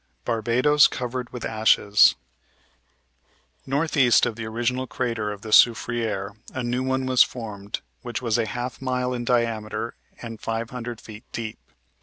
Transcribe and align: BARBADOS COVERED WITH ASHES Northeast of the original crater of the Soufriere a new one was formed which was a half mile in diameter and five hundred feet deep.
BARBADOS 0.25 0.87
COVERED 0.87 1.31
WITH 1.31 1.45
ASHES 1.45 2.15
Northeast 3.67 4.25
of 4.25 4.35
the 4.35 4.45
original 4.47 4.87
crater 4.87 5.31
of 5.31 5.43
the 5.43 5.51
Soufriere 5.53 6.35
a 6.55 6.63
new 6.63 6.81
one 6.81 7.05
was 7.05 7.21
formed 7.21 7.81
which 8.01 8.19
was 8.19 8.39
a 8.39 8.47
half 8.47 8.81
mile 8.81 9.13
in 9.13 9.23
diameter 9.23 9.93
and 10.19 10.41
five 10.41 10.71
hundred 10.71 10.99
feet 10.99 11.25
deep. 11.31 11.59